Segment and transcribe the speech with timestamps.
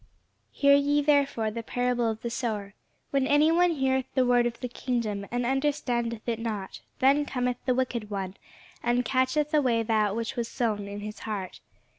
[0.51, 2.73] Hear ye therefore the parable of the sower.
[3.11, 7.57] When any one heareth the word of the kingdom, and understandeth it not, then cometh
[7.67, 8.35] the wicked one,
[8.81, 11.59] and catcheth away that which was sown in his heart.